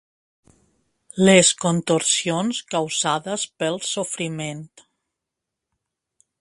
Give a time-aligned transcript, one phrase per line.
[1.27, 4.67] Les contorsions causades pel sofriment.